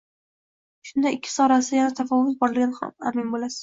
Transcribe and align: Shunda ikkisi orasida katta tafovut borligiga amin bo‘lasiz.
Shunda 0.93 1.13
ikkisi 1.17 1.45
orasida 1.47 1.85
katta 1.87 2.01
tafovut 2.03 2.43
borligiga 2.45 2.95
amin 3.09 3.35
bo‘lasiz. 3.37 3.59